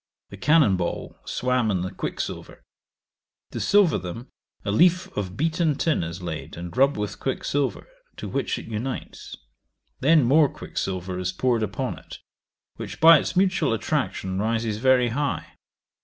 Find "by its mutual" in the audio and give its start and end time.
12.99-13.73